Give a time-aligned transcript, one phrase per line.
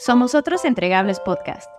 [0.00, 1.70] Somos otros entregables podcast,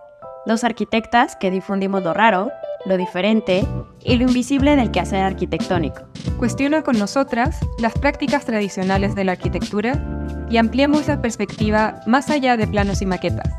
[0.46, 2.50] los arquitectas que difundimos lo raro,
[2.86, 3.66] lo diferente
[4.00, 6.02] y lo invisible del quehacer arquitectónico.
[6.38, 10.00] Cuestiona con nosotras las prácticas tradicionales de la arquitectura
[10.48, 13.52] y ampliemos la perspectiva más allá de planos y maquetas.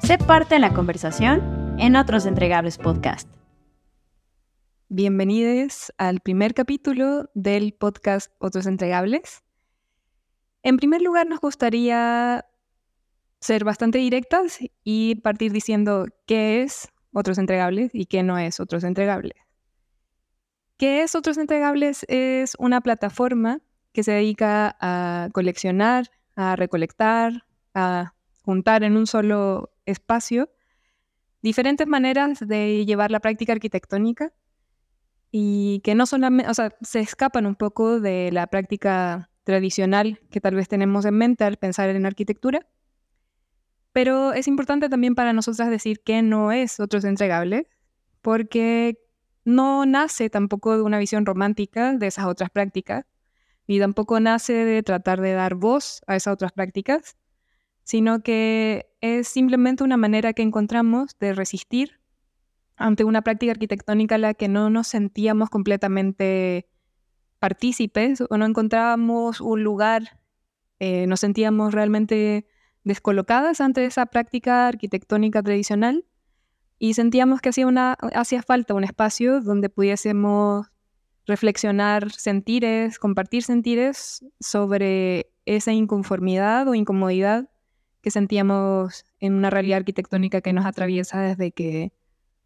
[0.00, 3.28] Sé parte de la conversación en otros entregables podcast.
[4.96, 9.42] Bienvenidos al primer capítulo del podcast Otros Entregables.
[10.62, 12.46] En primer lugar, nos gustaría
[13.40, 18.84] ser bastante directas y partir diciendo qué es Otros Entregables y qué no es Otros
[18.84, 19.34] Entregables.
[20.76, 22.06] ¿Qué es Otros Entregables?
[22.06, 29.72] Es una plataforma que se dedica a coleccionar, a recolectar, a juntar en un solo
[29.86, 30.52] espacio
[31.42, 34.32] diferentes maneras de llevar la práctica arquitectónica
[35.36, 40.40] y que no solamente, o sea, se escapan un poco de la práctica tradicional que
[40.40, 42.68] tal vez tenemos en mente al pensar en arquitectura.
[43.90, 47.66] Pero es importante también para nosotras decir que no es otros entregable,
[48.22, 48.96] porque
[49.44, 53.04] no nace tampoco de una visión romántica de esas otras prácticas,
[53.66, 57.16] ni tampoco nace de tratar de dar voz a esas otras prácticas,
[57.82, 62.03] sino que es simplemente una manera que encontramos de resistir
[62.76, 66.68] ante una práctica arquitectónica en la que no nos sentíamos completamente
[67.38, 70.20] partícipes o no encontrábamos un lugar,
[70.80, 72.46] eh, nos sentíamos realmente
[72.82, 76.04] descolocadas ante esa práctica arquitectónica tradicional
[76.78, 80.66] y sentíamos que hacía, una, hacía falta un espacio donde pudiésemos
[81.26, 87.48] reflexionar sentires, compartir sentires sobre esa inconformidad o incomodidad
[88.02, 91.92] que sentíamos en una realidad arquitectónica que nos atraviesa desde que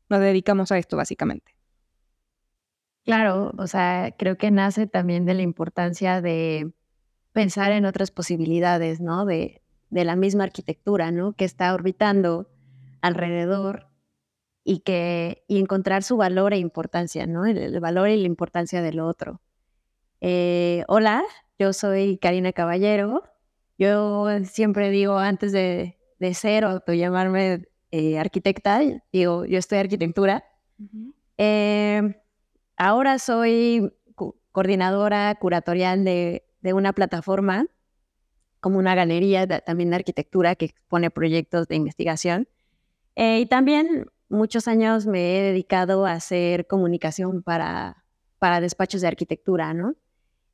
[0.09, 1.55] nos dedicamos a esto básicamente.
[3.05, 6.73] Claro, o sea, creo que nace también de la importancia de
[7.33, 9.25] pensar en otras posibilidades, ¿no?
[9.25, 11.33] De, de la misma arquitectura, ¿no?
[11.33, 12.51] Que está orbitando
[13.01, 13.89] alrededor
[14.65, 17.47] y que y encontrar su valor e importancia, ¿no?
[17.47, 19.41] El, valor y la importancia del otro.
[20.21, 21.25] Eh, hola,
[21.59, 23.23] yo soy Karina Caballero.
[23.79, 28.81] Yo siempre digo antes de, de ser o de llamarme eh, arquitecta,
[29.13, 30.45] digo, yo estoy arquitectura.
[31.39, 32.21] Eh,
[32.77, 33.93] ahora soy
[34.53, 37.67] coordinadora curatorial de, de, una plataforma,
[38.61, 42.49] como una galería también de arquitectura que expone proyectos de investigación.
[43.17, 48.05] Eh, y también muchos años me he dedicado a hacer comunicación para,
[48.39, 49.95] para despachos de arquitectura, ¿no?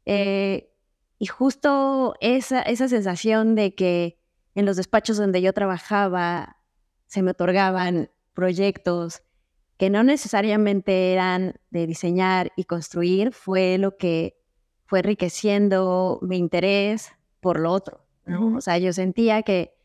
[0.06, 4.18] y justo esa, esa sensación de que
[4.54, 6.58] en los despachos donde yo trabajaba
[7.14, 9.22] se me otorgaban proyectos
[9.76, 14.36] que no necesariamente eran de diseñar y construir, fue lo que
[14.84, 18.04] fue enriqueciendo mi interés por lo otro.
[18.56, 19.76] O sea, yo sentía que,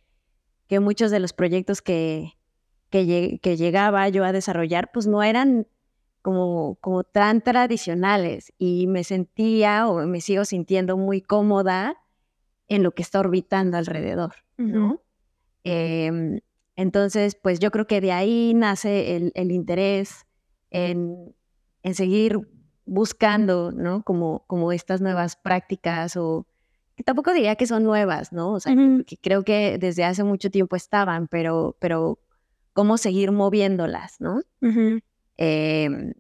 [0.66, 2.32] que muchos de los proyectos que,
[2.90, 5.68] que, que, llegaba yo a desarrollar, pues no eran
[6.24, 11.96] como, como tan tradicionales y me sentía o me sigo sintiendo muy cómoda
[12.68, 14.34] en lo que está orbitando alrededor.
[14.58, 15.00] ¿no?
[16.80, 20.26] Entonces, pues yo creo que de ahí nace el, interés
[20.70, 21.36] en,
[21.92, 22.40] seguir
[22.86, 24.02] buscando, ¿no?
[24.04, 26.48] Como, como estas nuevas prácticas o
[26.96, 28.54] que tampoco diría que son nuevas, ¿no?
[28.54, 28.74] O sea,
[29.06, 32.18] que creo que desde hace mucho tiempo estaban, pero, pero
[32.72, 34.40] cómo seguir moviéndolas, ¿no?
[35.36, 36.14] Em,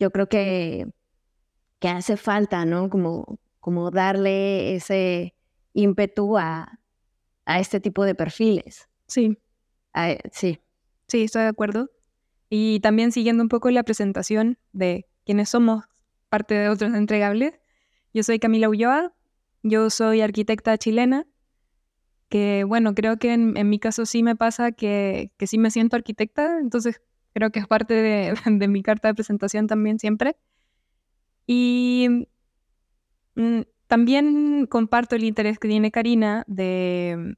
[0.00, 0.88] yo creo que,
[1.78, 2.90] que hace falta, ¿no?
[2.90, 5.36] Como, como darle ese
[5.72, 6.80] ímpetu a,
[7.44, 8.88] a este tipo de perfiles.
[9.06, 9.38] Sí
[10.32, 10.60] sí.
[11.08, 11.90] Sí, estoy de acuerdo.
[12.48, 15.84] Y también siguiendo un poco la presentación de quienes somos
[16.28, 17.54] parte de otros entregables,
[18.12, 19.12] yo soy Camila Ulloa,
[19.62, 21.26] yo soy arquitecta chilena,
[22.28, 25.96] que bueno, creo que en, mi caso sí me pasa que, que, sí me siento
[25.96, 27.02] arquitecta, entonces
[27.34, 30.36] creo que es parte de, de mi carta de presentación también siempre.
[31.46, 32.26] Y
[33.34, 37.36] mm, también comparto el interés que tiene Karina de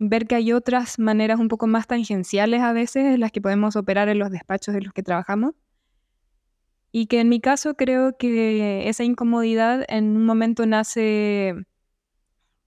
[0.00, 3.76] ver que hay otras maneras un poco más tangenciales a veces en las que podemos
[3.76, 5.54] operar en los despachos de los que trabajamos.
[6.90, 11.54] Y que en mi caso creo que esa incomodidad en un momento nace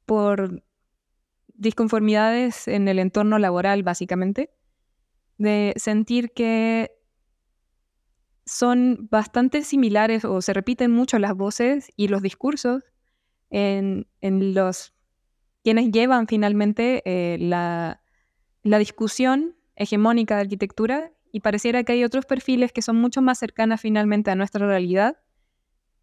[0.05, 0.63] por
[1.55, 4.51] disconformidades en el entorno laboral, básicamente,
[5.37, 6.91] de sentir que
[8.45, 12.83] son bastante similares o se repiten mucho las voces y los discursos
[13.49, 14.92] en, en los
[15.63, 17.99] quienes llevan finalmente eh, la,
[18.63, 23.81] discusión hegemónica de arquitectura y pareciera que hay otros perfiles que son mucho más cercanas
[23.81, 25.17] finalmente a nuestra realidad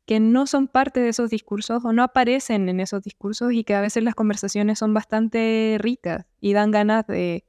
[0.07, 3.75] que no son parte de esos discursos o no aparecen en esos discursos y que
[3.75, 7.45] a veces las conversaciones son bastante ricas y dan ganas de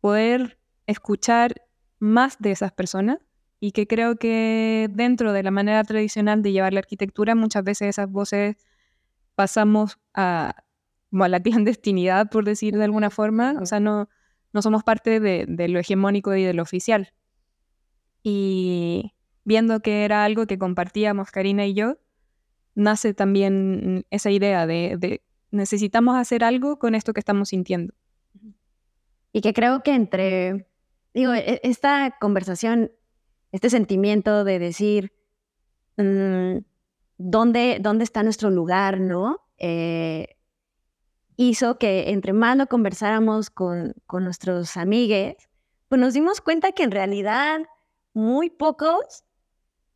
[0.00, 1.62] poder escuchar
[2.00, 3.18] más de esas personas
[3.60, 7.88] y que creo que dentro de la manera tradicional de llevar la arquitectura muchas veces
[7.90, 8.56] esas voces
[9.34, 10.64] pasamos a,
[11.12, 14.08] a la clandestinidad, por decir de alguna forma, o sea, no,
[14.52, 17.12] no somos parte de, de lo hegemónico y de lo oficial.
[18.22, 19.12] Y
[19.44, 21.96] viendo que era algo que compartíamos Karina y yo,
[22.78, 27.94] nace también esa idea de, necesitamos hacer algo con esto que estamos sintiendo.
[29.32, 30.68] Y que creo que entre,
[31.12, 32.92] digo, e, esta conversación,
[33.50, 35.12] este sentimiento de decir,
[35.96, 36.58] mm,
[37.18, 39.40] ¿dónde, ¿dónde está nuestro lugar, no?
[39.58, 40.36] Eh,
[41.38, 45.36] hizo que entre más lo conversáramos con, con nuestros amigues,
[45.88, 47.60] pues nos dimos cuenta que en realidad
[48.12, 49.24] muy pocos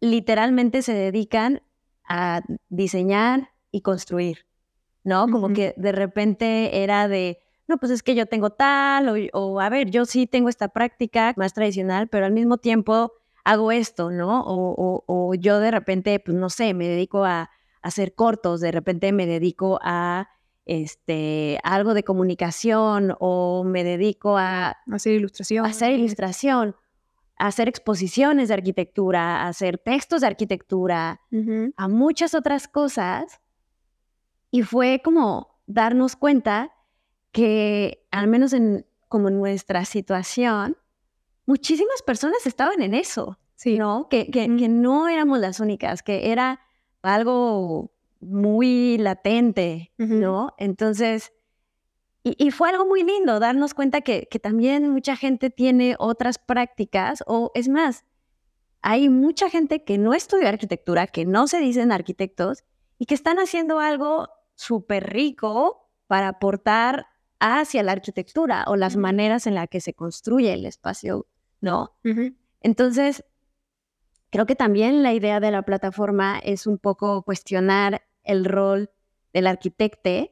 [0.00, 1.62] literalmente se dedican
[2.08, 4.46] a diseñar y construir,
[5.02, 5.26] ¿no?
[5.28, 9.68] Como que de repente era de, no, pues es que yo tengo tal, o, a
[9.68, 13.12] ver, yo sí tengo esta práctica más tradicional, pero al mismo tiempo
[13.44, 14.44] hago esto, ¿no?
[14.46, 17.50] O, yo de repente, pues no sé, me dedico a,
[17.82, 20.28] hacer cortos, de repente me dedico a
[20.64, 25.66] este, algo de comunicación o me dedico a hacer ilustración.
[25.66, 26.76] A hacer ilustración
[27.42, 31.20] hacer exposiciones de arquitectura, hacer textos de arquitectura,
[31.76, 33.40] a muchas otras cosas.
[34.52, 36.72] Y fue como darnos cuenta
[37.32, 40.76] que, al menos en como nuestra situación,
[41.44, 43.38] muchísimas personas estaban en eso,
[43.76, 44.08] ¿no?
[44.08, 46.60] Que, que, que no éramos las únicas, que era
[47.02, 47.92] algo
[48.22, 50.54] muy latente, ¿no?
[50.58, 51.32] Entonces,
[52.24, 57.50] y, fue algo muy lindo darnos cuenta que, también mucha gente tiene otras prácticas, o
[57.54, 58.04] es más,
[58.80, 62.62] hay mucha gente que no estudia arquitectura, que no se dicen arquitectos,
[62.98, 67.06] y que están haciendo algo súper rico para aportar
[67.40, 71.26] hacia la arquitectura o las maneras en las que se construye el espacio,
[71.60, 71.96] ¿no?
[72.60, 73.24] Entonces,
[74.30, 78.90] creo que también la idea de la plataforma es un poco cuestionar el rol
[79.32, 80.30] del arquitecto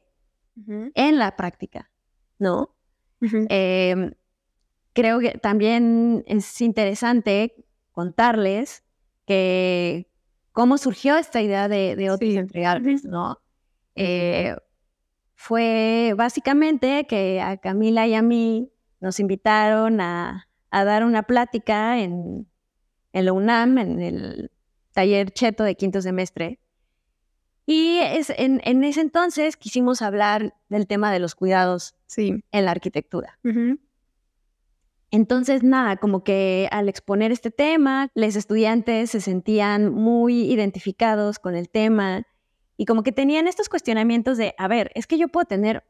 [0.93, 1.91] en la práctica,
[2.37, 2.75] ¿no?
[3.21, 4.13] Em,
[4.93, 8.83] creo que también es interesante contarles
[9.25, 10.07] que
[10.51, 13.39] cómo surgió esta idea de, de otros entregables, ¿no?
[13.95, 14.55] Eh,
[15.35, 22.47] fue básicamente que a Camila y a mí nos invitaron a, dar una plática en,
[23.11, 24.51] en la UNAM, en el
[24.93, 26.59] taller Cheto de quinto semestre,
[27.71, 32.43] y es, en, ese entonces quisimos hablar del tema de los cuidados sí.
[32.51, 33.39] en la arquitectura.
[35.09, 41.55] Entonces, nada, como que al exponer este tema, los estudiantes se sentían muy identificados con
[41.55, 42.23] el tema
[42.75, 45.85] y como que tenían estos cuestionamientos de, a ver, es que yo puedo tener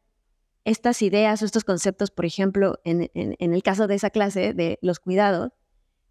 [0.65, 4.99] estas ideas o estos conceptos, por ejemplo, en, el caso de esa clase de los
[4.99, 5.51] cuidados,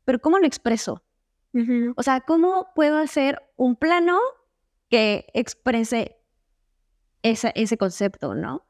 [0.05, 1.05] pero ¿cómo lo expreso?
[1.95, 4.19] O sea, ¿cómo puedo hacer un plano
[4.91, 6.17] que exprese
[7.23, 8.67] ese concepto, ¿no?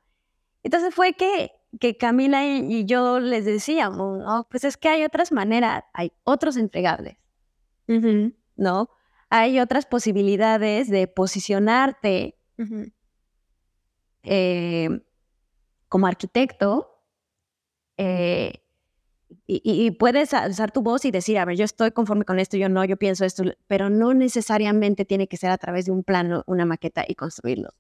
[0.62, 5.32] Entonces fue que, que Camila y yo les decíamos, no, pues es que hay otras
[5.32, 7.16] maneras, hay otros entregables,
[8.56, 8.90] ¿no?
[9.30, 12.36] Hay otras posibilidades de posicionarte
[14.22, 14.88] eh,
[15.88, 17.02] como arquitecto
[17.96, 18.62] eh,
[19.52, 22.68] y, puedes alzar tu voz y decir, a ver, yo estoy conforme con esto, yo
[22.68, 26.44] no, yo pienso esto, pero no necesariamente tiene que ser a través de un plano,
[26.46, 27.70] una maqueta y construirlo.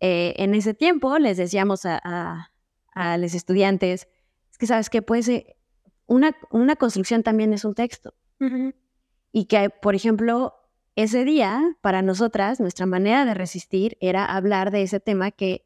[0.00, 2.50] Eh, en ese tiempo les decíamos a,
[3.18, 4.08] los estudiantes,
[4.50, 5.56] es que sabes que puede ser,
[6.06, 8.14] una, una construcción también es un texto.
[9.32, 10.54] Y que, por ejemplo,
[10.96, 15.65] ese día, para nosotras, nuestra manera de resistir era hablar de ese tema que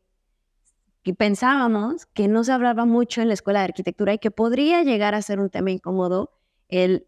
[1.02, 4.82] que pensábamos que no se hablaba mucho en la escuela de arquitectura y que podría
[4.82, 6.32] llegar a ser un tema incómodo
[6.68, 7.06] el,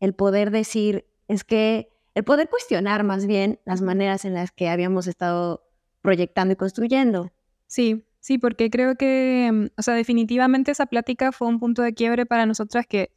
[0.00, 4.68] el poder decir, es que el poder cuestionar más bien las maneras en las que
[4.68, 5.64] habíamos estado
[6.00, 7.30] proyectando y construyendo.
[7.66, 11.94] Sí, sí, porque creo que, mm, o sea, definitivamente esa plática fue un punto de
[11.94, 13.12] quiebre para nosotras que,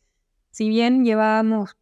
[0.52, 1.76] si bien llevábamos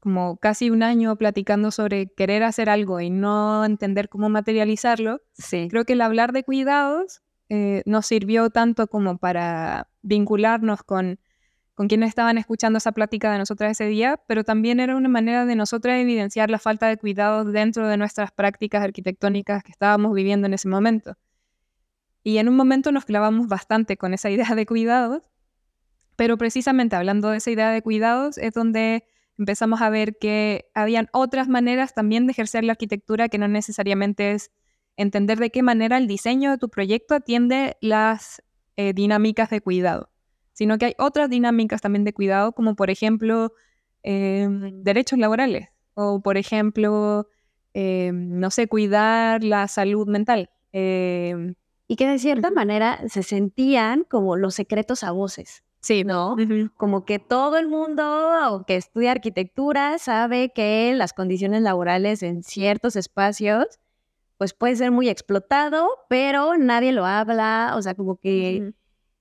[0.00, 5.68] como casi un año platicando sobre querer hacer algo y no entender cómo materializarlo, sí.
[5.70, 11.18] creo que el hablar de cuidados eh, nos sirvió tanto como para vincularnos con,
[11.74, 15.44] con quienes estaban escuchando esa plática de nosotras ese día, pero también era una manera
[15.46, 20.46] de nosotras evidenciar la falta de cuidado dentro de nuestras prácticas arquitectónicas que estábamos viviendo
[20.46, 21.16] en ese momento.
[22.24, 25.22] Y en un momento nos clavamos bastante con esa idea de cuidados,
[26.16, 29.04] pero precisamente hablando de esa idea de cuidados es donde
[29.38, 34.32] empezamos a ver que habían otras maneras también de ejercer la arquitectura que no necesariamente
[34.32, 34.50] es
[34.96, 38.42] entender de qué manera el diseño de tu proyecto atiende las
[38.76, 40.10] eh, dinámicas de cuidado,
[40.52, 43.52] sino que hay otras dinámicas también de cuidado, como por ejemplo
[44.02, 47.28] em, derechos laborales o por ejemplo,
[47.74, 50.50] em, no sé, cuidar la salud mental.
[50.72, 51.54] Em,
[51.86, 55.62] y que de cierta manera se sentían como los secretos a voces.
[55.80, 56.04] Sí.
[56.04, 56.36] ¿No?
[56.76, 62.94] Como que todo el mundo que estudia arquitectura sabe que las condiciones laborales en ciertos
[62.94, 63.66] espacios
[64.42, 68.72] pues puede ser muy explotado, pero nadie lo habla, o sea, como que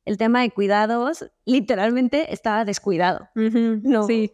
[0.04, 3.30] el tema de cuidados literalmente estaba descuidado.
[3.36, 4.08] no.
[4.08, 4.34] Sí,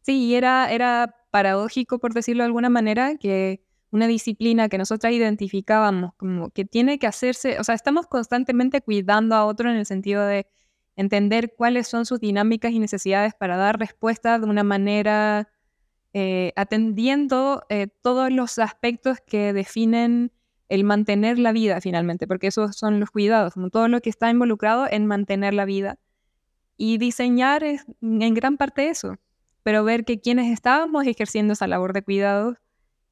[0.00, 6.14] sí, era, era paradójico, por decirlo de alguna manera, que una disciplina que nosotras identificábamos
[6.16, 10.24] como que tiene que hacerse, o sea, estamos constantemente cuidando a otro en el sentido
[10.24, 10.46] de
[10.96, 15.50] entender cuáles son sus dinámicas y necesidades para dar respuesta de una manera
[16.14, 20.30] eh, atendiendo eh, todos los aspectos que definen
[20.68, 24.86] el mantener la vida finalmente, porque esos son los cuidados, todo lo que está involucrado
[24.90, 25.98] en mantener la vida.
[26.76, 29.18] Y diseñar es en gran parte eso,
[29.62, 32.56] pero ver que quienes estábamos ejerciendo esa labor de cuidados,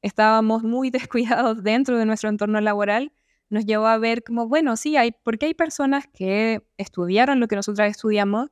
[0.01, 3.11] estábamos muy descuidados dentro de nuestro entorno laboral,
[3.49, 7.55] nos llevó a ver como, bueno, sí, hay, porque hay personas que estudiaron lo que
[7.55, 8.49] nosotras estudiamos,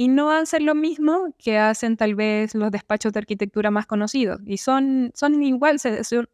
[0.00, 4.40] y no hacen lo mismo que hacen tal vez los despachos de arquitectura más conocidos.
[4.46, 5.76] Y son, son igual,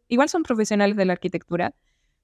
[0.07, 1.75] igual son profesionales de la arquitectura.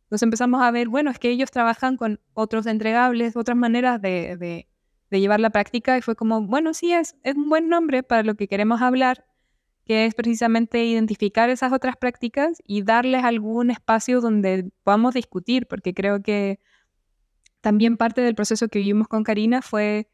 [0.03, 4.37] Entonces empezamos a ver, bueno, es que ellos trabajan con otros entregables, otras maneras de,
[4.37, 4.69] de,
[5.11, 8.23] de llevar la práctica y fue como, bueno, sí, es, es un buen nombre para
[8.23, 9.25] lo que queremos hablar,
[9.83, 15.93] que es precisamente identificar esas otras prácticas y darles algún espacio donde podamos discutir, porque
[15.93, 16.61] creo que
[17.59, 20.07] también parte del proceso que vivimos con Karina fue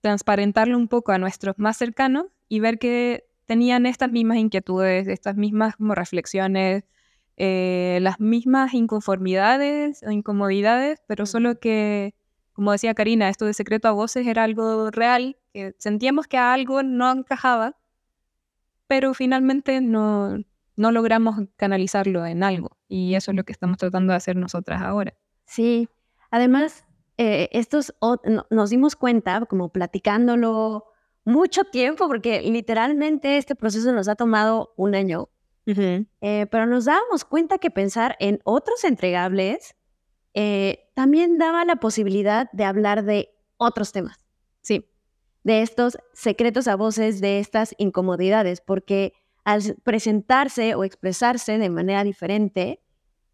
[0.00, 5.36] transparentarlo un poco a nuestros más cercanos y ver que tenían estas mismas inquietudes, estas
[5.36, 6.84] mismas como reflexiones,
[7.36, 12.14] eh, las mismas inconformidades o incomodidades, pero solo que,
[12.52, 16.82] como decía Karina, esto de secreto a voces era algo real, que sentíamos que algo
[16.82, 17.76] no encajaba,
[18.86, 20.36] pero finalmente no,
[20.76, 22.76] no logramos canalizarlo en algo.
[22.88, 25.14] Y eso es lo que estamos tratando de hacer nosotras ahora.
[25.44, 25.88] Sí,
[26.30, 26.84] además
[27.22, 27.94] eh, estos
[28.48, 30.86] nos dimos cuenta, como platicándolo
[31.26, 35.28] mucho tiempo, porque literalmente este proceso nos ha tomado un año,
[35.66, 39.76] eh, pero nos dábamos cuenta que pensar en otros entregables
[40.32, 44.24] eh, también daba la posibilidad de hablar de otros temas.
[44.62, 44.90] Sí.
[45.44, 49.12] De estos secretos a voces, de estas incomodidades, porque
[49.44, 52.80] al presentarse o expresarse de manera diferente,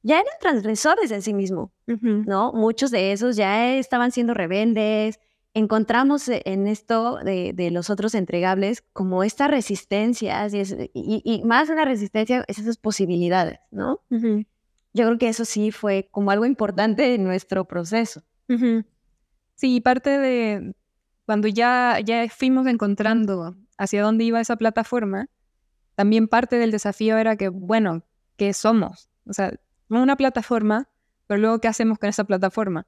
[0.06, 2.52] ya eran transgresores en sí mismo, ¿no?
[2.52, 5.18] Muchos de esos ya estaban siendo rebeldes.
[5.52, 11.84] Encontramos e, en esto de, los otros entregables como esta resistencia, y, y, más una
[11.84, 14.00] resistencia es esas posibilidades, ¿no?
[14.08, 18.22] Yo creo que eso sí fue como algo importante en nuestro proceso.
[19.56, 20.76] Sí, parte de
[21.24, 25.26] cuando ya, ya fuimos encontrando hacia dónde iba esa plataforma,
[25.96, 28.04] también parte del desafío era que, bueno,
[28.36, 29.08] ¿qué somos?
[29.28, 29.52] O sea,
[29.88, 30.88] una plataforma,
[31.26, 32.86] pero luego qué hacemos con esa plataforma.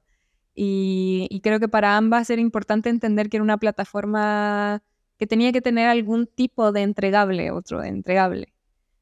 [0.55, 4.83] Y, creo que para ambas era importante entender que era una plataforma
[5.17, 8.53] que tenía que tener algún tipo de entregable, otro entregable.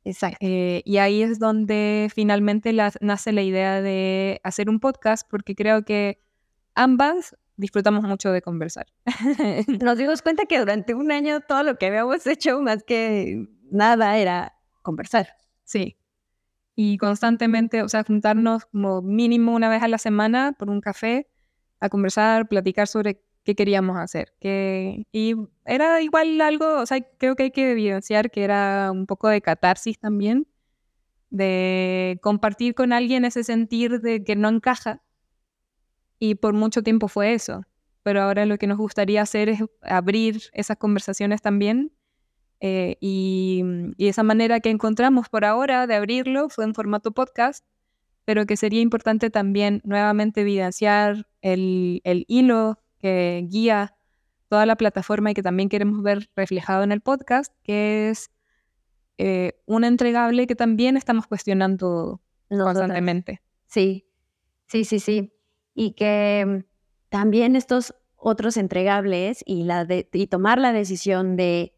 [0.04, 0.38] Exacto.
[0.42, 5.84] Eh, y ahí es donde finalmente nace la idea de hacer un podcast, porque creo
[5.84, 6.22] que
[6.76, 8.86] ambas disfrutamos mucho de conversar.
[9.82, 14.18] Nos dimos cuenta que durante un año todo lo que habíamos hecho, más que nada,
[14.18, 15.28] era conversar.
[15.64, 15.97] Sí,
[16.80, 21.28] y constantemente, o sea, juntarnos como mínimo una vez a la semana por un café
[21.80, 24.36] a conversar, platicar sobre qué queríamos hacer.
[24.40, 25.34] Que, y
[25.66, 29.42] era igual algo, o sea, creo que hay que evidenciar que era un poco de
[29.42, 30.46] catarsis también,
[31.32, 35.02] de compartir con alguien ese sentir de que no encaja.
[36.20, 37.64] Y por mucho tiempo fue eso.
[38.04, 41.92] Pero ahora lo que nos gustaría hacer es abrir esas conversaciones también
[42.60, 43.64] eh, y,
[43.98, 47.66] esa manera que encontramos por ahora de abrirlo fue en formato podcast,
[48.26, 53.96] pero que sería importante también nuevamente evidenciar el, hilo que guía
[54.50, 58.32] toda la plataforma y que también queremos ver reflejado en el podcast, que es
[59.18, 63.42] eh, un entregable que también estamos cuestionando constantemente.
[63.68, 64.08] Sí,
[64.68, 65.34] sí, sí, sí.
[65.74, 66.64] Y que mm,
[67.10, 71.77] también estos otros entregables y, la y tomar la decisión de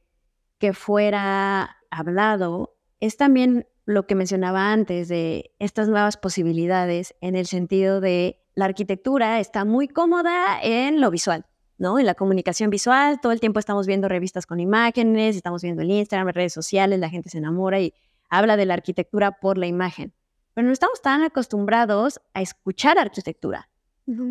[0.60, 7.48] que fuera hablado es también lo que mencionaba antes de estas nuevas posibilidades en el
[7.48, 11.46] sentido de la arquitectura está muy cómoda en lo visual,
[11.78, 11.98] ¿no?
[11.98, 15.90] En la comunicación visual, todo el tiempo estamos viendo revistas con imágenes, estamos viendo el
[15.90, 17.94] Instagram, redes sociales, la gente se enamora y
[18.30, 20.14] habla de la arquitectura por la imagen.
[20.54, 23.70] Pero no estamos tan acostumbrados a escuchar arquitectura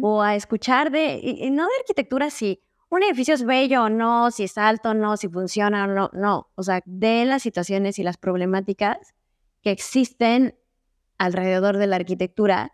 [0.03, 4.31] o a escuchar de, y, no de arquitectura si un edificio es bello o no,
[4.31, 7.99] si es alto o no, si funciona o no, no, o sea, de las situaciones
[7.99, 9.15] y las problemáticas
[9.63, 10.57] que existen
[11.19, 12.73] alrededor de la arquitectura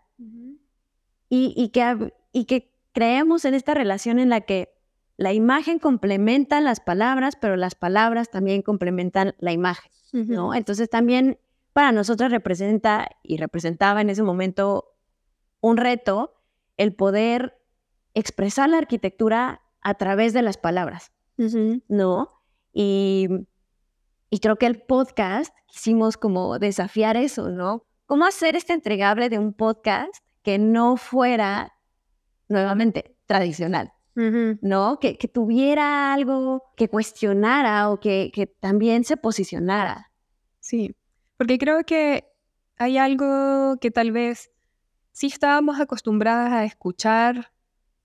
[1.27, 4.73] y, y, que, y que creemos en esta relación en la que
[5.17, 10.53] la imagen complementa las palabras, pero las palabras también complementan la imagen, ¿no?
[10.53, 11.39] Entonces también
[11.73, 14.93] para nosotros representa y representaba en ese momento
[15.61, 16.35] un reto
[16.77, 17.57] el poder
[18.13, 21.11] expresar la arquitectura a través de las palabras,
[21.87, 22.41] ¿no?
[22.73, 23.27] Y,
[24.31, 27.85] y creo que el podcast quisimos como desafiar eso, ¿no?
[28.07, 30.11] ¿Cómo hacer este entregable de un podcast
[30.41, 31.71] que no fuera,
[32.49, 33.93] nuevamente, tradicional?
[34.15, 34.99] ¿no?
[34.99, 40.09] Que, que, tuviera algo que cuestionara o que, que, también se posicionara.
[40.61, 40.95] Sí,
[41.37, 42.25] porque creo que
[42.77, 44.51] hay algo que tal vez
[45.11, 47.51] sí estábamos acostumbradas a escuchar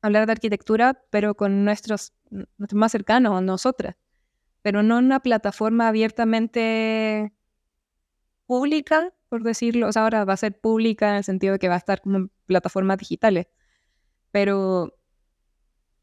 [0.02, 3.97] hablar de arquitectura, pero con nuestros, nuestros más cercanos, nosotras,
[4.62, 7.33] pero no en una plataforma abiertamente
[8.47, 11.69] pública, por decirlo, o sea, ahora va a ser pública en el sentido de que
[11.69, 13.47] va a estar como en plataformas digitales,
[14.30, 14.97] pero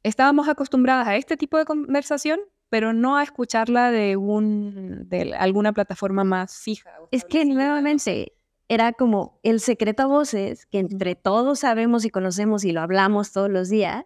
[0.04, 2.39] estábamos acostumbradas a este tipo de conversación,
[2.70, 6.92] pero no a escucharla de, un, de alguna plataforma más fija.
[7.12, 8.34] Es que nuevamente
[8.69, 13.31] era como el secreto a voces que entre todos sabemos y conocemos y lo hablamos
[13.31, 14.05] todos los días,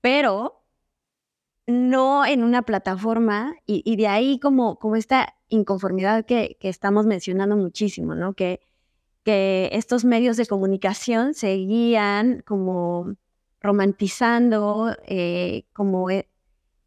[0.00, 0.64] pero
[1.66, 7.56] no en una plataforma y, de ahí como, como esta inconformidad que, que, estamos mencionando
[7.56, 8.34] muchísimo, ¿no?
[8.34, 8.60] Que,
[9.22, 13.16] que estos medios de comunicación seguían como
[13.60, 16.28] romantizando eh, como e,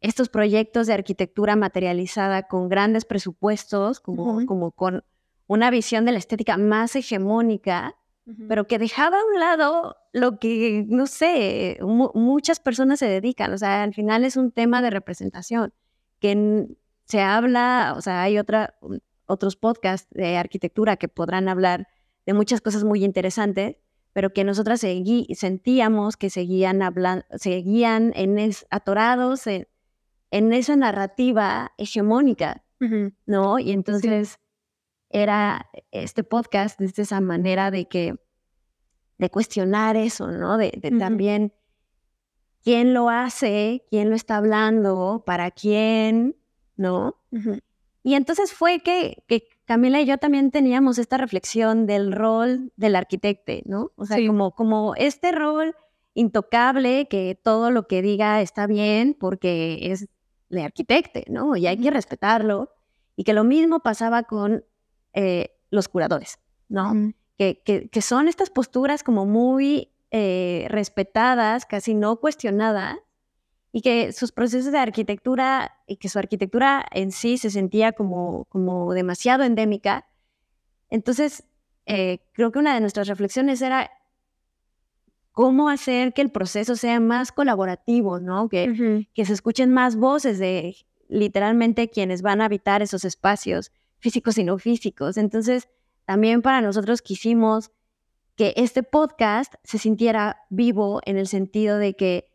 [0.00, 5.02] estos proyectos de arquitectura materializada con grandes presupuestos, como, como con
[5.48, 7.96] una visión de la estética más hegemónica,
[8.46, 13.54] pero que dejaba a un lado lo que, no sé, muchas personas se dedican.
[13.54, 15.72] O sea, al final es un tema de representación,
[16.20, 16.68] que
[17.06, 18.78] se habla, o sea, hay otra,
[19.24, 21.88] otros podcasts de arquitectura que podrán hablar
[22.26, 23.76] de muchas cosas muy interesantes,
[24.12, 29.66] pero que nosotras sentíamos que seguían hablando, seguían en atorados en,
[30.30, 32.62] esa narrativa hegemónica,
[33.24, 33.58] ¿no?
[33.58, 34.38] Y entonces
[35.10, 38.14] era este podcast desde esa manera de que,
[39.18, 40.58] de cuestionar eso, ¿no?
[40.58, 41.52] De, también
[42.62, 46.36] quién lo hace, quién lo está hablando, para quién,
[46.76, 47.16] ¿no?
[48.02, 52.96] Y entonces fue que, que, Camila y yo también teníamos esta reflexión del rol del
[52.96, 53.92] arquitecto, ¿no?
[53.96, 55.76] O sea, como, como este rol
[56.14, 60.08] intocable, que todo lo que diga está bien porque es
[60.48, 61.54] de arquitecto, ¿no?
[61.54, 62.70] Y hay que respetarlo.
[63.14, 64.64] Y que lo mismo pasaba con
[65.12, 67.12] eh, los curadores, ¿no?
[67.38, 72.96] que, que, son estas posturas como muy eh, respetadas, casi no cuestionadas,
[73.70, 78.46] y que sus procesos de arquitectura y que su arquitectura en sí se sentía como,
[78.46, 80.06] como demasiado endémica.
[80.90, 81.44] Entonces,
[81.86, 83.90] eh, creo que una de nuestras reflexiones era
[85.32, 88.48] cómo hacer que el proceso sea más colaborativo, ¿no?
[88.48, 90.74] Que, que se escuchen más voces de
[91.08, 95.16] literalmente quienes van a habitar esos espacios, físicos y no físicos.
[95.16, 95.68] Entonces,
[96.04, 97.70] también para nosotros quisimos
[98.36, 102.30] que este podcast se sintiera vivo en el sentido de que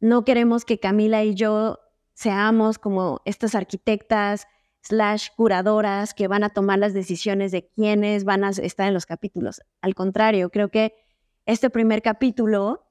[0.00, 1.78] no queremos que Camila y yo
[2.14, 4.46] seamos como estas arquitectas
[4.82, 9.06] slash curadoras que van a tomar las decisiones de quiénes van a estar en los
[9.06, 9.62] capítulos.
[9.80, 10.94] Al contrario, creo que
[11.46, 12.86] este primer capítulo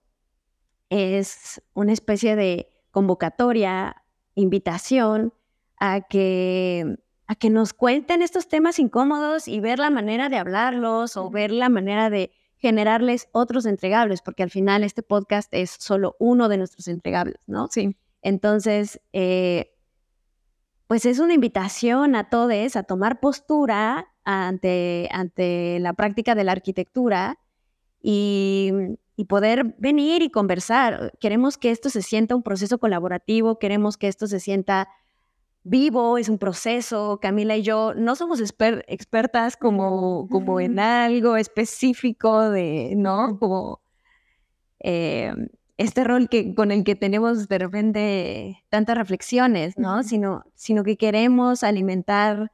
[0.89, 4.03] es una especie de convocatoria,
[4.35, 5.33] invitación
[5.79, 11.17] a que a que nos cuenten estos temas incómodos y ver la manera de hablarlos
[11.17, 16.15] o ver la manera de generarles otros entregables, porque al final este podcast es solo
[16.19, 17.67] uno de nuestros entregables, ¿no?
[17.69, 17.97] Sí.
[18.21, 19.73] Entonces, eh,
[20.87, 26.53] pues es una invitación a todos a tomar postura ante, ante la práctica de la
[26.53, 27.39] arquitectura
[28.01, 28.71] y,
[29.15, 31.13] y poder venir y conversar.
[31.19, 34.87] Queremos que esto se sienta un proceso colaborativo, queremos que esto se sienta
[35.63, 37.19] vivo, es un proceso.
[37.21, 43.37] Camila y yo no somos expertas como, como en algo específico de, ¿no?
[43.39, 43.81] Como
[44.79, 45.33] eh,
[45.77, 50.03] este rol que, con el que tenemos de repente tantas reflexiones, ¿no?
[50.03, 52.51] Sino, sino que queremos alimentar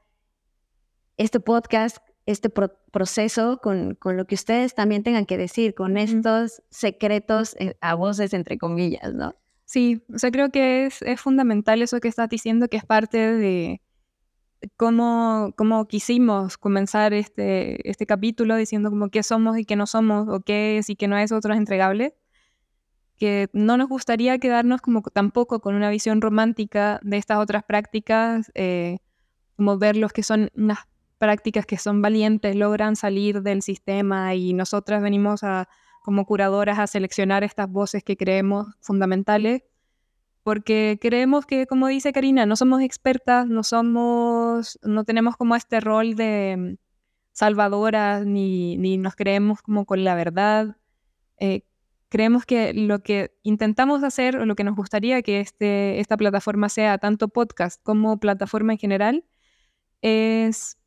[1.18, 6.62] este podcast, este proceso con, con, lo que ustedes también tengan que decir, con estos
[6.70, 9.36] secretos eh, a voces, entre comillas, ¿no?
[9.70, 13.20] Sí, o sea, creo que es, es fundamental eso que estás diciendo, que es parte
[13.20, 13.82] de
[14.78, 20.28] cómo, cómo quisimos comenzar este, este capítulo diciendo como qué somos y qué no somos,
[20.28, 22.14] o qué es y qué no es otros entregables
[23.18, 28.52] que no nos gustaría quedarnos como tampoco con una visión romántica de estas otras prácticas,
[28.56, 28.98] eh,
[29.56, 30.80] como ver los que son unas
[31.20, 35.70] prácticas que son valientes, logran salir del sistema y nosotras venimos a,
[36.02, 39.64] como curadoras a seleccionar estas voces que creemos fundamentales,
[40.44, 45.80] porque creemos que, como dice Karina, no somos expertas, no somos, no tenemos como este
[45.80, 46.76] rol de mm,
[47.34, 50.78] salvadoras, ni, ni nos creemos como con la verdad.
[51.38, 51.64] Eh,
[52.10, 56.70] creemos que lo que intentamos hacer o lo que nos gustaría que este, esta plataforma
[56.70, 59.26] sea, tanto podcast como plataforma en general,
[60.02, 60.78] es,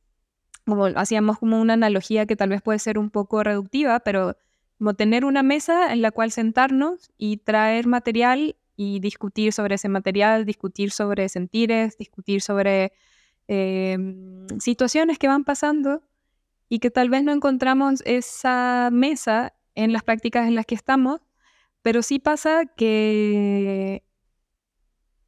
[0.66, 4.37] como hacíamos como una analogía que tal vez puede ser un poco reductiva, pero
[4.83, 9.88] como tener una mesa en la cual sentarnos y traer material y discutir sobre ese
[9.88, 12.92] material, discutir sobre sentires, discutir sobre
[13.47, 16.03] em, situaciones que van pasando
[16.68, 21.21] y que tal vez no encontramos esa mesa en las prácticas en las que estamos,
[21.83, 24.03] pero sí pasa que,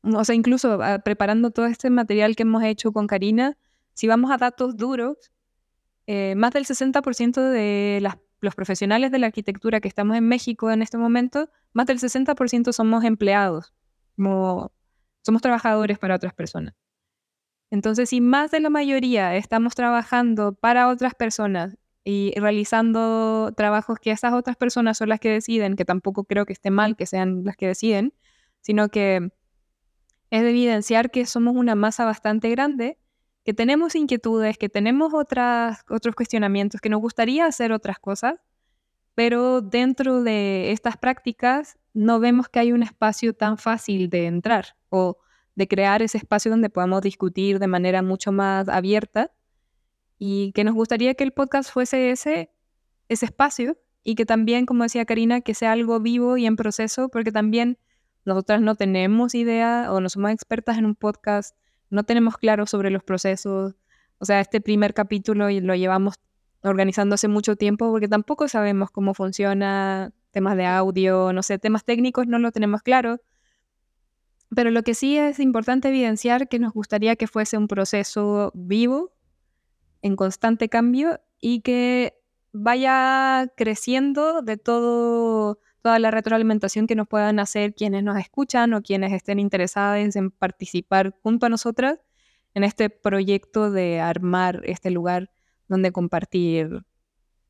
[0.02, 3.56] o sea, incluso ah, preparando todo este material que hemos hecho con Karina,
[3.92, 5.30] si vamos a datos duros,
[6.08, 8.00] eh, más del 60% de
[8.44, 12.72] los profesionales de la arquitectura que estamos en México en este momento, más del 60%
[12.72, 13.72] somos empleados,
[14.16, 16.74] somos trabajadores para otras personas.
[17.70, 24.12] Entonces, si más de la mayoría estamos trabajando para otras personas y realizando trabajos que
[24.12, 27.42] esas otras personas son las que deciden, que tampoco creo que esté mal que sean
[27.42, 28.12] las que deciden,
[28.60, 29.30] sino que
[30.30, 32.98] es de evidenciar que somos una masa bastante grande,
[33.44, 38.40] que tenemos inquietudes, que tenemos otras, otros cuestionamientos, que nos gustaría hacer otras cosas,
[39.14, 44.76] pero dentro de estas prácticas no vemos que hay un espacio tan fácil de entrar
[44.88, 45.18] o
[45.54, 49.30] de crear ese espacio donde podamos discutir de manera mucho más abierta.
[50.18, 52.50] Y que nos gustaría que el podcast fuese ese,
[53.08, 57.08] ese espacio y que también, como decía Karina, que sea algo vivo y en proceso,
[57.08, 57.78] porque también
[58.24, 61.56] nosotras no tenemos idea o no somos expertas en un podcast,
[61.90, 63.74] no tenemos claro sobre los procesos.
[64.18, 66.14] O sea, este primer capítulo lo llevamos
[66.62, 71.84] organizando hace mucho tiempo porque tampoco sabemos cómo funciona temas de audio, no sé, temas
[71.84, 73.20] técnicos no lo tenemos claro.
[74.54, 79.12] Pero lo que sí es importante evidenciar que nos gustaría que fuese un proceso vivo
[80.02, 82.14] en constante cambio y que
[82.52, 88.80] vaya creciendo de todo, toda la retroalimentación que nos puedan hacer quienes nos escuchan o
[88.80, 91.98] quienes estén interesados en participar junto a nosotras
[92.54, 95.30] en este proyecto de armar este lugar
[95.68, 96.86] donde compartir,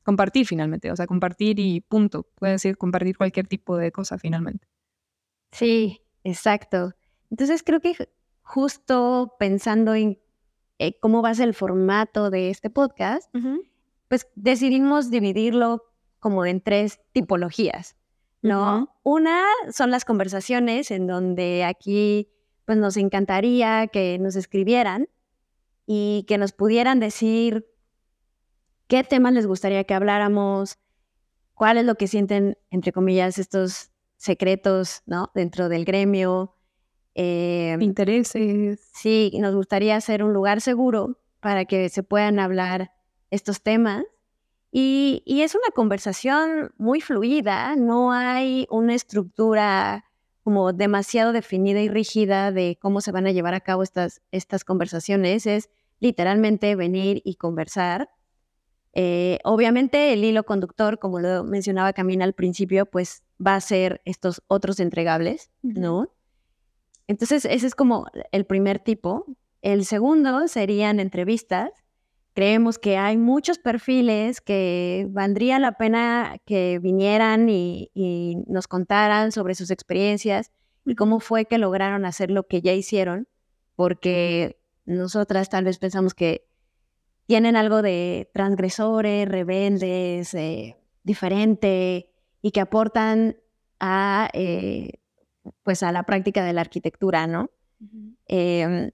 [0.02, 2.26] compartir finalmente, o sea, compartir y punto.
[2.34, 4.66] Puede decir compartir cualquier tipo de cosa finalmente.
[5.52, 6.92] Sí, exacto.
[7.30, 7.94] Entonces creo que
[8.42, 10.18] justo pensando en
[10.80, 13.32] eh, cómo va a ser el formato de este podcast,
[14.08, 15.84] pues decidimos dividirlo
[16.18, 17.94] como en tres tipologías,
[18.44, 18.94] ¿no?
[19.02, 22.28] Una son las conversaciones en donde aquí
[22.66, 25.08] pues nos encantaría que nos escribieran
[25.86, 27.66] y que nos pudieran decir
[28.86, 30.78] qué temas les gustaría que habláramos,
[31.54, 35.30] cuál es lo que sienten, entre comillas, estos secretos, ¿no?
[35.34, 36.54] Dentro del gremio,
[37.14, 38.80] eh, intereses.
[38.92, 42.92] Sí, nos gustaría ser un lugar seguro para que se puedan hablar
[43.30, 44.04] estos temas.
[44.76, 50.04] Y, es una conversación muy fluida, no hay una estructura
[50.42, 54.64] como demasiado definida y rígida de cómo se van a llevar a cabo estas, estas
[54.64, 58.10] conversaciones, es literalmente venir y conversar.
[58.94, 64.02] Eh, obviamente el hilo conductor, como lo mencionaba Camina al principio, pues va a ser
[64.04, 66.12] estos otros entregables, ¿no?
[67.06, 69.24] Entonces, ese es como el primer tipo.
[69.62, 71.70] El segundo serían entrevistas.
[72.34, 77.90] Creemos que hay muchos perfiles que valdría la pena que vinieran y,
[78.48, 80.50] nos contaran sobre sus experiencias
[80.84, 83.28] y cómo fue que lograron hacer lo que ya hicieron,
[83.76, 86.44] porque nosotras tal vez pensamos que
[87.26, 92.10] tienen algo de transgresores, rebeldes, eh, diferente
[92.42, 93.36] y que aportan
[93.78, 94.94] a eh,
[95.62, 97.50] pues a la práctica de la arquitectura, ¿no?
[98.26, 98.90] Em,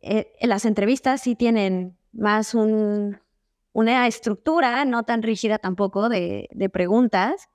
[0.00, 7.48] eh, las entrevistas sí tienen más una estructura no tan rígida tampoco de, preguntas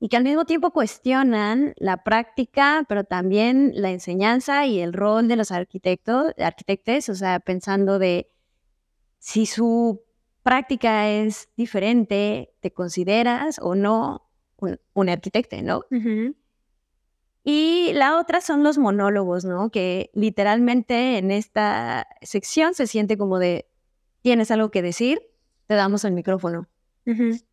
[0.00, 5.28] y que al mismo tiempo cuestionan la práctica, pero también la enseñanza y el rol
[5.28, 8.30] de los arquitectos, arquitectes, o sea, pensando de
[9.18, 10.02] si su
[10.42, 14.28] práctica es diferente, ¿te consideras o no
[14.92, 15.84] un, arquitecto, no?
[17.46, 19.70] Y la otra son los monólogos, ¿no?
[19.70, 23.68] Que literalmente en esta sección se siente como de,
[24.24, 25.20] tienes algo que decir,
[25.66, 26.66] te damos el micrófono.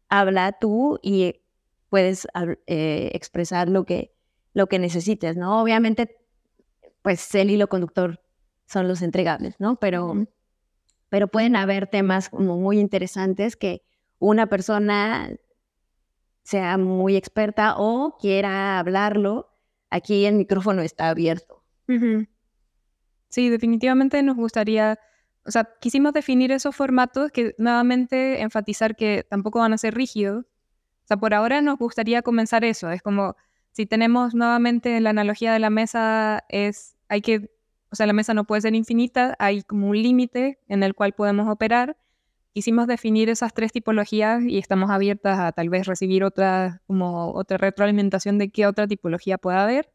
[0.07, 1.41] Habla tú y
[1.89, 2.25] puedes
[2.65, 4.15] eh, expresar lo que,
[4.53, 5.61] lo que necesites, ¿no?
[5.61, 6.15] Obviamente,
[7.01, 8.21] pues el hilo conductor
[8.67, 9.75] son los entregables, ¿no?
[9.81, 10.25] Pero,
[11.09, 13.83] pero pueden haber temas como muy interesantes que
[14.17, 15.29] una persona
[16.43, 19.49] sea muy experta o quiera hablarlo
[19.89, 21.65] aquí el micrófono está abierto.
[23.27, 24.97] Sí, definitivamente nos gustaría,
[25.45, 30.45] o sea, quisimos definir esos formatos que nuevamente enfatizar que tampoco van a ser rígidos.
[30.45, 32.91] O sea, por ahora nos gustaría comenzar eso.
[32.91, 33.35] Es como,
[33.71, 37.49] si tenemos nuevamente la analogía de la mesa, es, hay que,
[37.89, 41.13] o sea, la mesa no puede ser infinita, hay como un límite en el cual
[41.13, 41.97] podemos operar.
[42.53, 47.57] Quisimos definir esas tres tipologías y estamos abiertas a tal vez recibir otra, como otra
[47.57, 49.89] retroalimentación de qué otra tipología pueda haber,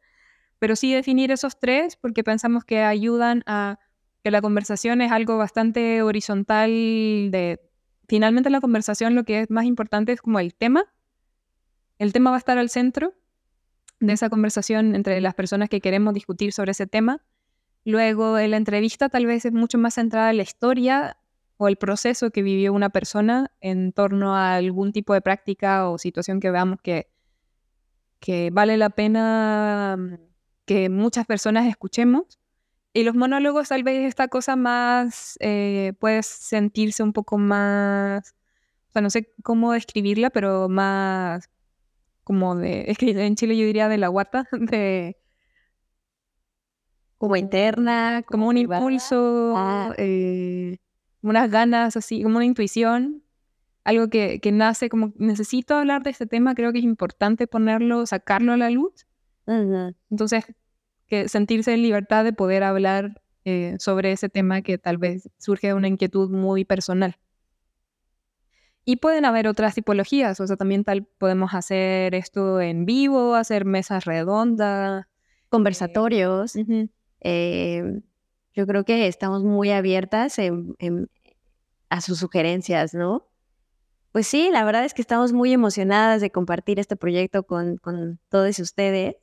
[0.59, 3.79] pero sí definir esos tres porque pensamos que ayudan a
[4.27, 7.61] que la conversación es algo bastante horizontal de
[8.09, 10.93] finalmente la conversación lo que es más importante es como el tema.
[12.01, 13.15] El tema va a estar al centro
[14.01, 17.23] de esa conversación entre las personas que queremos discutir sobre ese tema.
[17.85, 21.19] Luego, en la entrevista tal vez es mucho más centrada en la historia
[21.57, 25.99] o el proceso que vivió una persona en torno a algún tipo de práctica o
[25.99, 27.13] situación que veamos que,
[28.19, 30.15] que vale la pena mm,
[30.65, 32.41] que muchas personas escuchemos.
[32.97, 38.35] Y los monólogos tal vez esta cosa más, eh, puede sentirse un poco más,
[38.89, 41.51] o sea, no sé cómo describirla, pero más
[42.25, 45.19] como de, es que en Chile yo diría de la guata, de...
[47.19, 49.93] Como interna, como un impulso, ah.
[49.99, 50.79] eh,
[51.21, 53.23] unas ganas así, como una intuición,
[53.85, 58.07] algo que, que, nace como necesito hablar de este tema, creo que es importante ponerlo,
[58.07, 59.07] sacarlo a la luz.
[59.47, 60.47] Entonces,
[61.07, 65.69] que sentirse en libertad de poder hablar eh, sobre ese tema que tal vez surge
[65.69, 67.17] de una inquietud muy personal.
[68.85, 73.65] Y pueden haber otras tipologías, o sea, también tal podemos hacer esto en vivo, hacer
[73.65, 75.07] mesas redondas,
[75.49, 76.55] conversatorios.
[77.21, 78.01] Eh,
[78.55, 80.37] yo creo que estamos muy abiertas
[81.89, 83.27] a sus sugerencias, ¿no?
[84.17, 87.79] Pues sí, la verdad es que estamos muy emocionadas de compartir este proyecto con,
[88.31, 89.17] todos ustedes.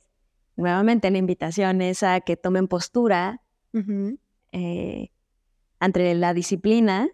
[0.56, 3.40] Nuevamente la invitación es a que tomen postura
[4.52, 5.10] eh,
[5.80, 7.08] ante la disciplina.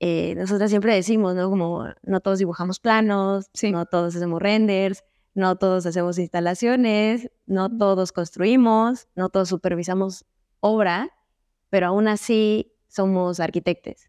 [0.00, 1.50] Eh, nosotras siempre decimos, ¿no?
[1.50, 8.12] Como no todos dibujamos planos, no todos hacemos renders, no todos hacemos instalaciones, no todos
[8.12, 10.24] construimos, no todos supervisamos
[10.60, 11.10] obra,
[11.68, 14.08] pero aún así somos arquitectos.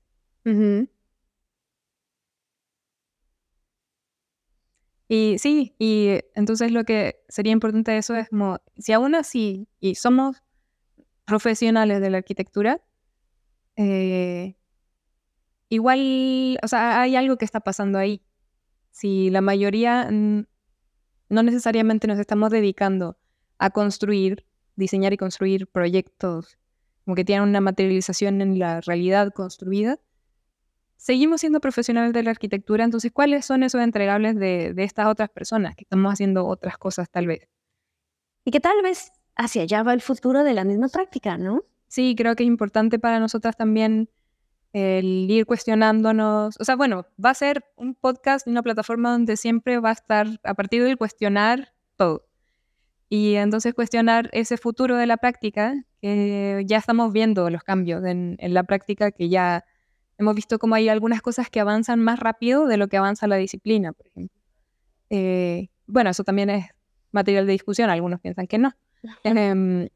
[5.11, 9.67] Y sí, y entonces lo que sería importante de eso es como, si aún así,
[9.79, 10.43] y somos
[11.25, 12.79] profesionales de la arquitectura,
[13.75, 14.55] eh,
[15.67, 18.21] igual, o sea, hay algo que está pasando ahí.
[18.91, 23.17] Si la mayoría no necesariamente nos estamos dedicando
[23.57, 24.45] a construir,
[24.75, 26.59] diseñar y construir proyectos
[27.03, 29.97] como que tienen una materialización en la realidad construida,
[30.99, 35.75] seguimos siendo profesionales de la arquitectura, entonces, ¿cuáles son esos entregables de, estas otras personas
[35.75, 37.47] que estamos haciendo otras cosas tal vez?
[38.43, 41.63] Y que tal vez hacia allá va el futuro de la misma práctica, ¿no?
[41.87, 44.09] Sí, creo que es importante para nosotras también
[44.73, 49.79] el ir cuestionándonos, o sea, bueno, va a ser un podcast, una plataforma donde siempre
[49.79, 52.27] va a estar a partir del cuestionar todo.
[53.07, 58.37] Y entonces cuestionar ese futuro de la práctica, que ya estamos viendo los cambios en,
[58.41, 59.65] la práctica, que ya
[60.19, 63.37] hemos visto como hay algunas cosas que avanzan más rápido de lo que avanza la
[63.37, 64.39] disciplina, por ejemplo.
[65.09, 66.67] Eh, bueno, eso también es
[67.11, 68.75] material de discusión, algunos piensan que no.
[69.23, 69.87] Em,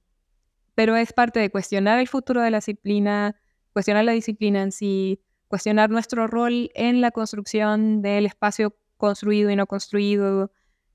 [0.75, 3.35] pero es parte de cuestionar el futuro de la disciplina,
[3.73, 9.55] cuestionar la disciplina en sí, cuestionar nuestro rol en la construcción del espacio construido y
[9.57, 10.51] no construido.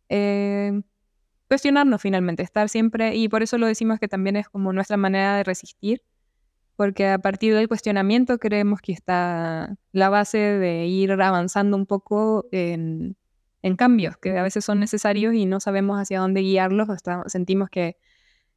[0.09, 0.81] Eh,
[1.49, 5.37] cuestionarnos finalmente, estar siempre, y por eso lo decimos que también es como nuestra manera
[5.37, 6.03] de resistir,
[6.79, 12.47] porque a partir del cuestionamiento creemos que está la base de ir avanzando un poco
[12.53, 13.17] en,
[13.77, 16.89] cambios que a veces son necesarios y no sabemos hacia dónde guiarlos,
[17.27, 17.97] sentimos que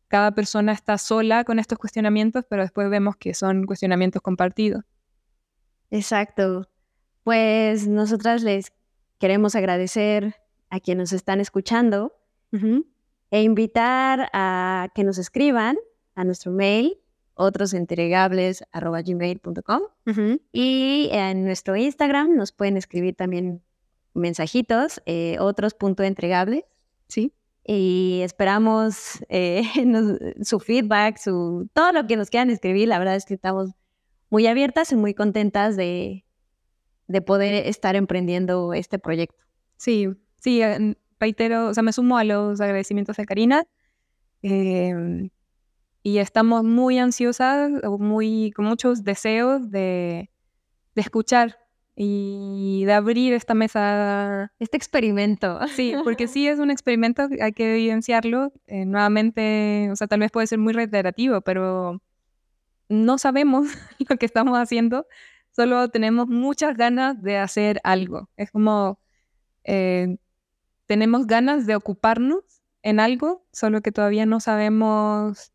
[0.08, 4.84] cada persona está sola con estos cuestionamientos, pero después vemos que son cuestionamientos compartidos.
[5.90, 6.70] Exacto.
[7.24, 8.72] Pues nosotras les
[9.18, 10.36] queremos agradecer
[10.70, 12.14] a quienes nos están escuchando
[13.32, 15.80] e invitar a que nos escriban
[16.14, 17.01] a nuestro mail
[17.36, 19.82] otrosentregables.gmail.com
[20.52, 23.62] y en nuestro Instagram nos pueden escribir también
[24.14, 26.64] mensajitos, eh, otros.entregables.
[27.08, 27.34] Sí.
[27.66, 29.64] y esperamos eh,
[30.44, 32.88] su feedback, su, todo lo que nos quieran escribir.
[32.88, 33.72] La verdad es que estamos
[34.30, 36.24] muy abiertas y muy contentas de,
[37.08, 39.44] de poder estar emprendiendo este proyecto.
[39.76, 40.08] Sí,
[40.40, 40.62] sí,
[41.20, 43.66] reitero, o sea, me sumo a los agradecimientos de Karina.
[44.42, 45.30] Em,
[46.04, 50.32] y estamos muy ansiosas, muy, con muchos deseos de,
[50.96, 51.58] de escuchar
[51.96, 54.52] y de abrir esta mesa.
[54.60, 55.60] Este experimento.
[55.68, 58.52] Sí, porque sí es un experimento, hay que evidenciarlo.
[58.68, 62.02] Eh, nuevamente, o sea, tal vez puede ser muy reiterativo, pero
[62.90, 63.68] no sabemos
[64.10, 65.08] lo que estamos haciendo,
[65.52, 68.30] solo tenemos muchas ganas de hacer algo.
[68.38, 69.00] Es como
[69.64, 70.18] eh,
[70.88, 72.44] tenemos ganas de ocuparnos
[72.84, 75.52] en algo, solo que todavía no sabemos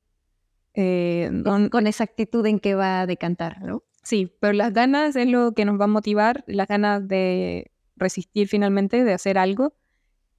[0.76, 1.30] eh,
[1.70, 3.82] con exactitud en qué va a decantar, ¿no?
[4.02, 8.46] Sí, pero las ganas es lo que nos va a motivar, las ganas de resistir
[8.46, 9.74] finalmente, de hacer algo.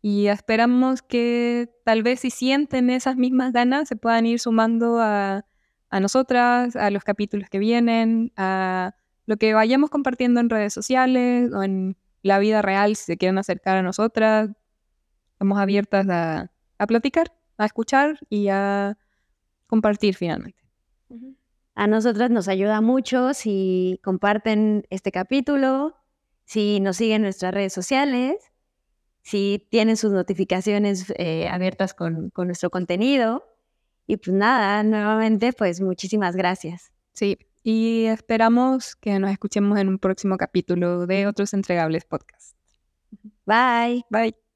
[0.02, 5.44] Y esperamos que tal vez si sienten esas mismas ganas se puedan ir sumando a,
[5.90, 8.96] a nosotras, a los capítulos que vienen, a
[9.26, 13.40] lo que vayamos compartiendo en redes sociales o en la vida real, si se quieren
[13.40, 14.52] acercar a nosotras.
[15.34, 18.98] Estamos abiertas a, a platicar, a escuchar y a
[19.68, 20.64] compartir finalmente.
[21.76, 25.96] A nosotras nos ayuda mucho si comparten este capítulo,
[26.46, 28.38] si nos siguen en nuestras redes sociales,
[29.22, 33.44] si tienen sus notificaciones eh, abiertas con, con nuestro contenido.
[34.08, 36.92] Y pues nada, nuevamente, pues muchísimas gracias.
[37.14, 42.56] Sí, y esperamos que nos escuchemos en un próximo capítulo de otros entregables podcasts.
[43.46, 44.06] Bye.
[44.10, 44.47] Bye.